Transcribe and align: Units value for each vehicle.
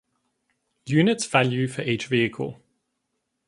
Units 0.87 1.27
value 1.27 1.67
for 1.67 1.83
each 1.83 2.07
vehicle. 2.07 2.59